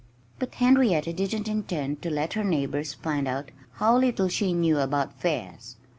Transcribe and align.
But 0.39 0.55
Henrietta 0.55 1.13
didn't 1.13 1.47
intend 1.47 2.01
to 2.01 2.09
let 2.09 2.33
her 2.33 2.43
neighbors 2.43 2.95
find 2.95 3.27
out 3.27 3.51
how 3.73 3.97
little 3.99 4.29
she 4.29 4.51
knew 4.51 4.79
about 4.79 5.13
fairs. 5.21 5.75